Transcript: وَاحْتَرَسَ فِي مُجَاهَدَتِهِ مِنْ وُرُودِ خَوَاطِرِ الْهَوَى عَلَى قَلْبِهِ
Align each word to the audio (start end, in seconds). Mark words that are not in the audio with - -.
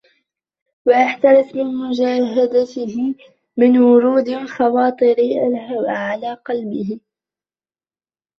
وَاحْتَرَسَ 0.87 1.51
فِي 1.51 1.63
مُجَاهَدَتِهِ 1.63 3.15
مِنْ 3.57 3.77
وُرُودِ 3.77 4.33
خَوَاطِرِ 4.45 5.15
الْهَوَى 5.47 5.87
عَلَى 5.89 6.33
قَلْبِهِ 6.33 6.99